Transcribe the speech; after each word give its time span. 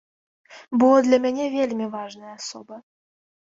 Бо 0.83 0.89
для 1.09 1.19
мяне 1.27 1.45
вельмі 1.57 1.91
важная 1.95 2.35
асоба. 2.39 2.83